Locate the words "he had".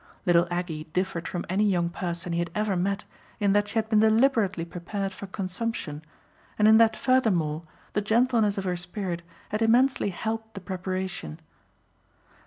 2.33-2.49